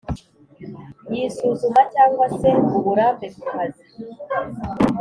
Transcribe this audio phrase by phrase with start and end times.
[1.11, 3.83] y’isuzuma cyangwa se uburambe ku kazi